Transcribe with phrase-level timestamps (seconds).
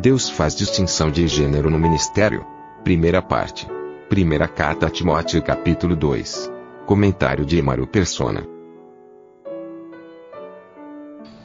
[0.00, 2.46] Deus faz distinção de gênero no ministério.
[2.82, 3.68] Primeira parte.
[4.08, 6.50] Primeira carta a Timóteo capítulo 2.
[6.86, 8.42] Comentário de Emaro Persona.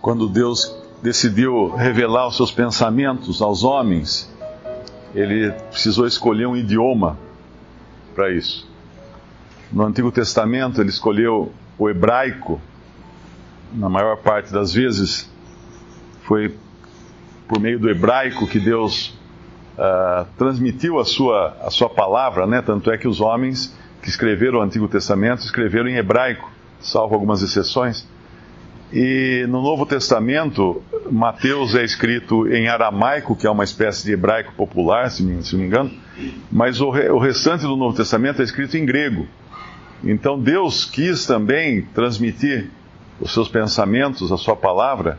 [0.02, 0.74] Quando Deus
[1.04, 4.34] decidiu revelar os seus pensamentos aos homens,
[5.14, 7.18] ele precisou escolher um idioma
[8.16, 8.66] para isso.
[9.70, 12.62] No Antigo Testamento, ele escolheu o hebraico,
[13.74, 15.30] na maior parte das vezes,
[16.22, 16.56] foi
[17.48, 19.18] por meio do hebraico que Deus
[19.78, 22.62] uh, transmitiu a sua, a sua palavra, né?
[22.62, 27.42] tanto é que os homens que escreveram o Antigo Testamento escreveram em hebraico, salvo algumas
[27.42, 28.08] exceções.
[28.94, 34.54] E no Novo Testamento, Mateus é escrito em aramaico, que é uma espécie de hebraico
[34.54, 35.92] popular, se não me engano,
[36.52, 39.28] mas o, o restante do Novo Testamento é escrito em grego.
[40.04, 42.70] Então Deus quis também transmitir
[43.20, 45.18] os seus pensamentos, a sua palavra,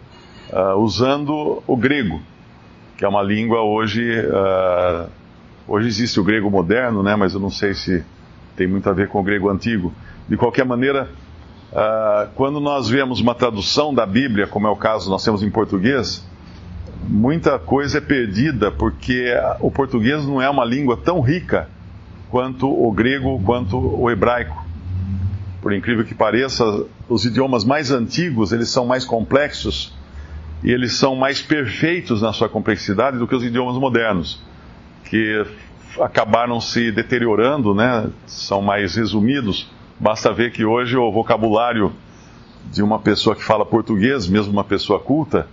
[0.52, 2.20] uh, usando o grego,
[2.96, 4.02] que é uma língua hoje.
[4.20, 5.08] Uh,
[5.68, 8.04] hoje existe o grego moderno, né, mas eu não sei se
[8.56, 9.92] tem muito a ver com o grego antigo.
[10.28, 11.08] De qualquer maneira,
[11.72, 15.50] uh, quando nós vemos uma tradução da Bíblia, como é o caso nós temos em
[15.50, 16.26] português,
[17.08, 21.68] muita coisa é perdida porque o português não é uma língua tão rica
[22.30, 24.64] quanto o grego, quanto o hebraico.
[25.62, 26.64] Por incrível que pareça,
[27.08, 29.95] os idiomas mais antigos, eles são mais complexos
[30.66, 34.42] e eles são mais perfeitos na sua complexidade do que os idiomas modernos,
[35.04, 35.46] que
[36.00, 38.10] acabaram se deteriorando, né?
[38.26, 39.70] São mais resumidos.
[39.98, 41.92] Basta ver que hoje o vocabulário
[42.72, 45.46] de uma pessoa que fala português, mesmo uma pessoa culta,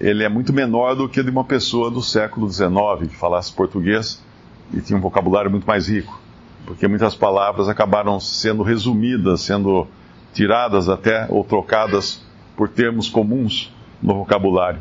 [0.00, 4.24] ele é muito menor do que de uma pessoa do século XIX que falasse português
[4.72, 6.18] e tinha um vocabulário muito mais rico
[6.66, 9.86] porque muitas palavras acabaram sendo resumidas, sendo
[10.34, 12.20] tiradas até ou trocadas
[12.56, 14.80] por termos comuns no vocabulário.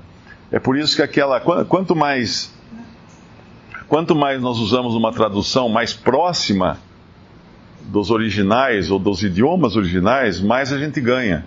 [0.51, 2.53] É por isso que aquela quanto mais
[3.87, 6.77] quanto mais nós usamos uma tradução mais próxima
[7.81, 11.45] dos originais ou dos idiomas originais, mais a gente ganha.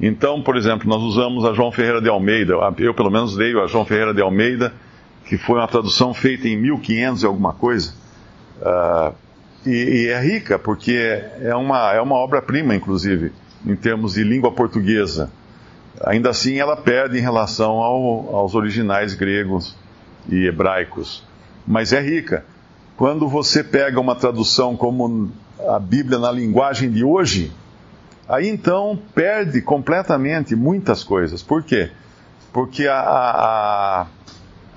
[0.00, 3.66] Então, por exemplo, nós usamos a João Ferreira de Almeida, eu pelo menos leio a
[3.66, 4.72] João Ferreira de Almeida,
[5.26, 7.94] que foi uma tradução feita em 1500 e alguma coisa.
[8.60, 9.14] Uh,
[9.64, 13.32] e, e é rica, porque é uma, é uma obra-prima, inclusive,
[13.64, 15.30] em termos de língua portuguesa.
[16.04, 19.76] Ainda assim, ela perde em relação ao, aos originais gregos
[20.28, 21.24] e hebraicos.
[21.66, 22.44] Mas é rica.
[22.96, 25.30] Quando você pega uma tradução como
[25.68, 27.52] a Bíblia na linguagem de hoje,
[28.28, 31.42] aí então perde completamente muitas coisas.
[31.42, 31.90] Por quê?
[32.52, 34.06] Porque a,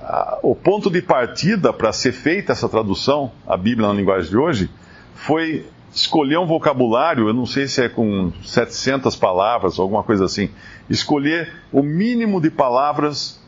[0.02, 4.38] a, o ponto de partida para ser feita essa tradução, a Bíblia na linguagem de
[4.38, 4.70] hoje,
[5.14, 5.66] foi
[5.96, 10.50] escolher um vocabulário, eu não sei se é com 700 palavras ou alguma coisa assim,
[10.90, 13.40] escolher o mínimo de palavras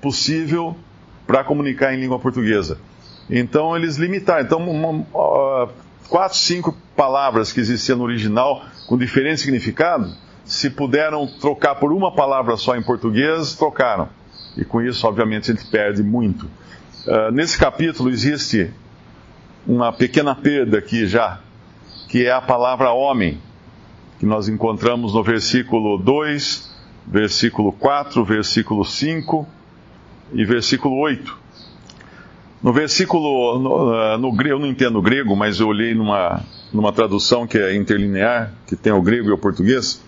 [0.00, 0.76] possível
[1.26, 2.78] para comunicar em língua portuguesa.
[3.28, 4.44] Então eles limitaram.
[4.44, 5.68] Então, uma,
[6.08, 12.14] quatro, cinco palavras que existiam no original com diferente significado, se puderam trocar por uma
[12.14, 14.08] palavra só em português, trocaram.
[14.56, 16.46] E com isso, obviamente, a gente perde muito.
[17.04, 18.70] Uh, nesse capítulo existe
[19.66, 21.40] uma pequena perda aqui já,
[22.08, 23.38] que é a palavra homem,
[24.18, 26.74] que nós encontramos no versículo 2,
[27.06, 29.46] versículo 4, versículo 5
[30.32, 31.38] e versículo 8.
[32.62, 37.46] No versículo, no, uh, no, eu não entendo grego, mas eu olhei numa, numa tradução
[37.46, 40.02] que é interlinear, que tem o grego e o português.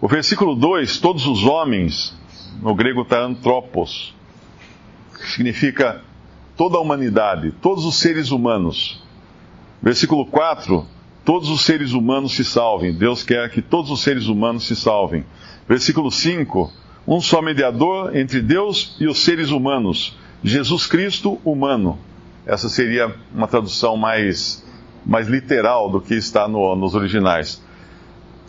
[0.00, 2.14] O versículo 2, todos os homens
[2.60, 4.14] no grego está antropos,
[5.16, 6.02] que significa
[6.56, 9.02] toda a humanidade, todos os seres humanos.
[9.80, 10.86] Versículo 4:
[11.24, 12.92] Todos os seres humanos se salvem.
[12.92, 15.24] Deus quer que todos os seres humanos se salvem.
[15.68, 16.72] Versículo 5:
[17.06, 21.98] Um só mediador entre Deus e os seres humanos, Jesus Cristo humano.
[22.44, 24.64] Essa seria uma tradução mais,
[25.06, 27.62] mais literal do que está no, nos originais.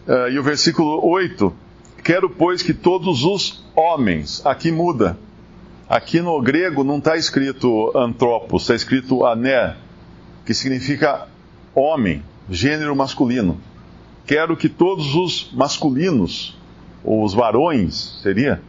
[0.07, 1.63] Uh, e o versículo 8
[2.03, 5.17] Quero, pois, que todos os homens, aqui muda.
[5.87, 9.77] Aqui no grego não está escrito antropos, está escrito ané,
[10.45, 11.29] que significa
[11.73, 13.59] homem, gênero masculino.
[14.25, 16.57] Quero que todos os masculinos
[17.03, 18.61] ou os varões, seria?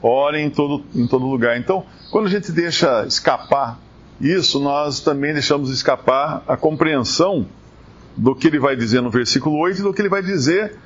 [0.00, 1.58] Orem em todo, em todo lugar.
[1.58, 3.78] Então, quando a gente deixa escapar
[4.20, 7.46] isso, nós também deixamos escapar a compreensão
[8.16, 10.76] do que ele vai dizer no versículo 8 e do que ele vai dizer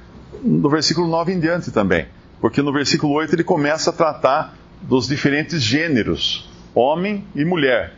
[0.43, 2.07] no versículo 9 em diante também.
[2.41, 7.95] Porque no versículo 8 ele começa a tratar dos diferentes gêneros, homem e mulher.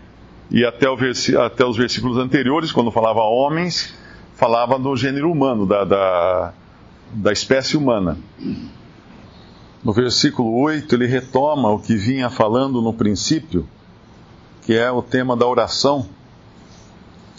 [0.51, 0.87] E até,
[1.45, 3.95] até os versículos anteriores, quando falava homens,
[4.39, 6.53] falava do gênero humano, da, da,
[7.13, 8.17] da espécie humana.
[9.83, 13.69] No versículo 8, ele retoma o que vinha falando no princípio,
[14.63, 16.07] que é o tema da oração.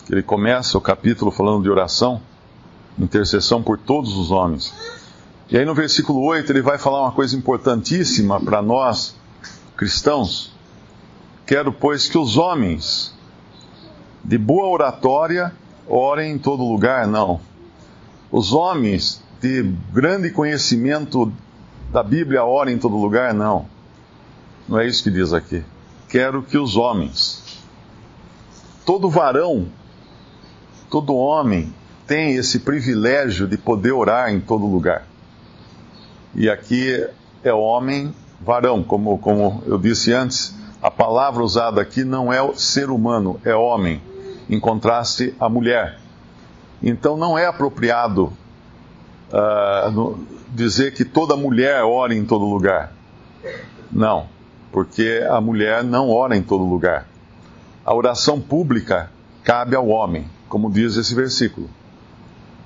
[0.10, 2.22] Ele começa o capítulo falando de oração,
[3.00, 4.74] intercessão por todos os homens.
[5.50, 9.16] E aí no versículo 8 ele vai falar uma coisa importantíssima para nós,
[9.78, 10.52] cristãos.
[11.46, 13.16] Quero, pois, que os homens
[14.22, 15.54] de boa oratória
[15.90, 17.42] orem em todo lugar, não.
[18.32, 21.32] Os homens de grande conhecimento
[21.92, 23.66] da Bíblia orem em todo lugar, não.
[24.68, 25.64] Não é isso que diz aqui.
[26.08, 27.64] Quero que os homens,
[28.86, 29.68] todo varão,
[30.90, 31.74] todo homem,
[32.06, 35.08] tem esse privilégio de poder orar em todo lugar.
[36.36, 37.08] E aqui
[37.44, 42.90] é homem, varão, como, como eu disse antes, a palavra usada aqui não é ser
[42.90, 44.02] humano, é homem
[44.50, 46.00] em contraste à mulher.
[46.82, 48.34] Então não é apropriado
[49.32, 50.20] uh, no,
[50.50, 52.92] dizer que toda mulher ora em todo lugar.
[53.92, 54.28] Não,
[54.72, 57.08] porque a mulher não ora em todo lugar.
[57.86, 59.12] A oração pública
[59.44, 61.70] cabe ao homem, como diz esse versículo.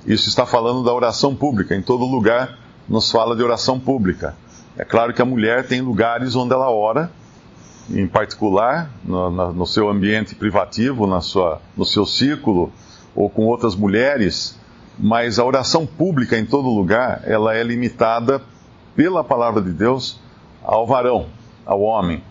[0.06, 1.76] Isso está falando da oração pública.
[1.76, 2.58] Em todo lugar
[2.88, 4.36] nos fala de oração pública.
[4.78, 7.12] É claro que a mulher tem lugares onde ela ora,
[7.90, 12.72] em particular, no, no, seu ambiente privativo, na sua, no seu círculo,
[13.16, 14.58] ou com outras mulheres,
[14.98, 18.42] mas a oração pública em todo lugar, ela é limitada
[18.96, 20.20] pela palavra de Deus
[20.64, 21.28] ao varão,
[21.66, 22.24] ao homem.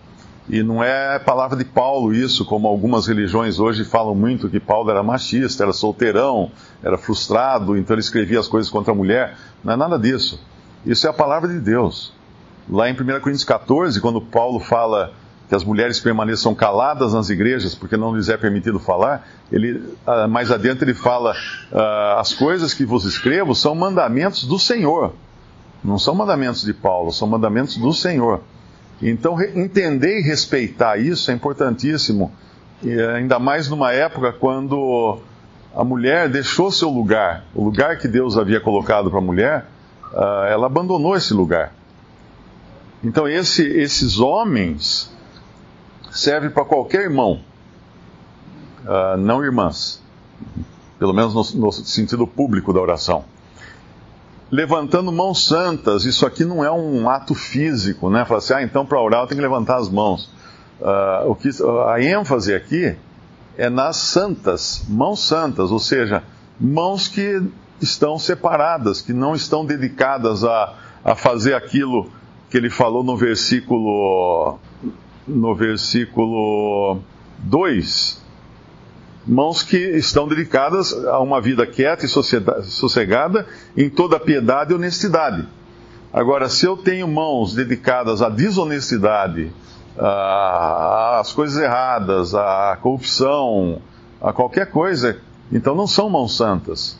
[0.49, 4.91] E não é palavra de Paulo isso, como algumas religiões hoje falam muito que Paulo
[4.91, 6.51] era machista, era solteirão,
[6.83, 9.37] era frustrado, então ele escrevia as coisas contra a mulher.
[9.63, 10.45] Não é nada disso.
[10.85, 12.13] Isso é a palavra de Deus.
[12.69, 15.13] Lá em 1 Coríntios 14, quando Paulo fala
[15.53, 20.27] que as mulheres permaneçam caladas nas igrejas porque não lhes é permitido falar, ele, ah,
[20.27, 21.35] mais adiante ele fala:
[21.71, 25.13] ah, as coisas que vos escrevo são mandamentos do Senhor.
[25.85, 28.41] Não são mandamentos de Paulo, são mandamentos do Senhor.
[29.03, 32.33] Então, entender e respeitar isso é importantíssimo,
[32.83, 35.19] e ainda mais numa época quando
[35.77, 39.67] a mulher deixou seu lugar, o lugar que Deus havia colocado para a mulher,
[40.15, 41.75] ah, ela abandonou esse lugar.
[43.05, 45.12] Então, esse, esses homens
[46.12, 47.41] serve para qualquer irmão,
[48.85, 50.03] uh, não irmãs,
[50.99, 53.25] pelo menos no, no, sentido público da oração.
[54.50, 58.25] Levantando mãos santas, isso aqui não é um ato físico, né?
[58.26, 60.31] Falar assim, ah, então para orar eu tenho que levantar as mãos.
[60.79, 61.49] Uh, o que,
[61.88, 62.94] a ênfase aqui
[63.56, 66.23] é nas santas, mãos santas, ou seja,
[66.61, 67.43] mãos que
[67.81, 72.11] estão separadas, que não estão dedicadas a, a fazer aquilo
[72.50, 74.58] que ele falou no versículo
[75.27, 77.01] no versículo
[77.39, 78.23] 2,
[79.27, 83.47] mãos que estão dedicadas a uma vida quieta e sossegada
[83.77, 85.47] em toda piedade e honestidade.
[86.13, 89.53] Agora, se eu tenho mãos dedicadas à desonestidade,
[89.96, 93.81] às coisas erradas, à corrupção,
[94.20, 95.19] a qualquer coisa,
[95.51, 96.99] então não são mãos santas.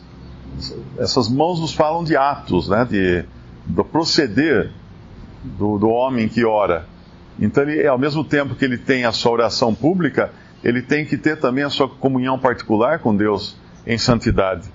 [0.97, 3.25] Essas mãos nos falam de atos, né, de,
[3.65, 4.71] do proceder
[5.43, 6.85] do, do homem que ora.
[7.39, 10.31] Então, ele, ao mesmo tempo que ele tem a sua oração pública,
[10.63, 14.67] ele tem que ter também a sua comunhão particular com Deus em santidade.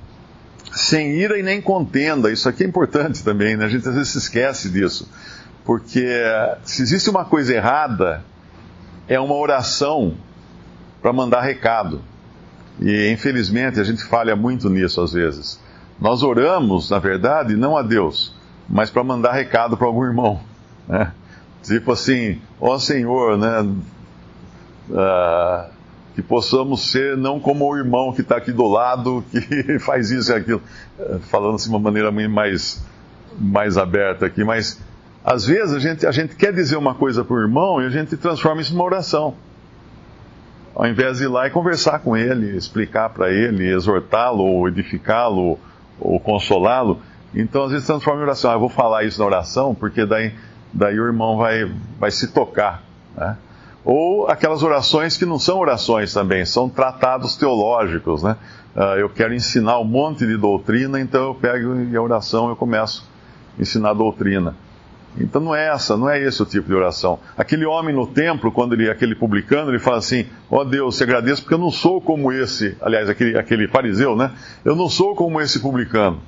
[0.72, 3.64] Sem ira e nem contenda, isso aqui é importante também, né?
[3.64, 5.08] a gente às vezes se esquece disso.
[5.64, 6.06] Porque
[6.62, 8.22] se existe uma coisa errada,
[9.06, 10.14] é uma oração
[11.00, 12.02] para mandar recado.
[12.80, 15.60] E infelizmente a gente falha muito nisso às vezes.
[16.00, 18.34] Nós oramos, na verdade, não a Deus,
[18.68, 20.40] mas para mandar recado para algum irmão.
[20.86, 21.12] Né?
[21.68, 23.60] Tipo assim, ó Senhor, né?
[24.90, 25.70] Uh,
[26.14, 30.32] que possamos ser não como o irmão que está aqui do lado, que faz isso
[30.32, 30.62] e aquilo,
[30.98, 32.84] uh, falando assim de uma maneira mais,
[33.38, 34.80] mais aberta aqui, mas
[35.25, 37.90] às vezes a gente, a gente quer dizer uma coisa para o irmão e a
[37.90, 39.34] gente transforma isso numa oração.
[40.75, 45.58] Ao invés de ir lá e conversar com ele, explicar para ele, exortá-lo, ou edificá-lo,
[46.00, 47.00] ou consolá-lo,
[47.34, 48.50] então às vezes transforma em oração.
[48.50, 50.32] Ah, eu vou falar isso na oração, porque daí
[50.72, 52.82] daí o irmão vai, vai se tocar.
[53.16, 53.37] Né?
[53.84, 58.22] Ou aquelas orações que não são orações também, são tratados teológicos.
[58.22, 58.37] Né?
[58.76, 63.08] Uh, eu quero ensinar um monte de doutrina, então eu pego a oração eu começo
[63.58, 64.54] a ensinar a doutrina.
[65.20, 67.18] Então não é essa, não é esse o tipo de oração.
[67.37, 71.02] Aquele homem no templo, quando ele, aquele publicano, ele fala assim: ó oh Deus, te
[71.02, 74.32] agradeço porque eu não sou como esse, aliás, aquele, aquele fariseu, né?
[74.64, 76.20] Eu não sou como esse publicano.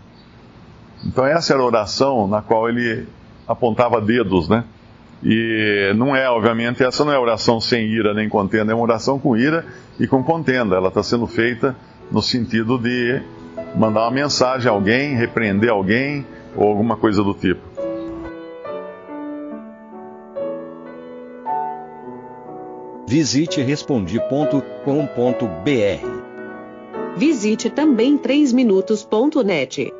[1.05, 3.07] Então essa era a oração na qual ele
[3.51, 4.65] apontava dedos, né?
[5.23, 9.19] E não é, obviamente, essa não é oração sem ira nem contenda, é uma oração
[9.19, 9.67] com ira
[9.99, 10.77] e com contenda.
[10.77, 11.77] Ela está sendo feita
[12.11, 13.21] no sentido de
[13.77, 16.25] mandar uma mensagem a alguém, repreender alguém
[16.57, 17.61] ou alguma coisa do tipo.
[23.07, 24.61] Visite respondi.com.br.
[27.17, 30.00] Visite também 3minutos.net.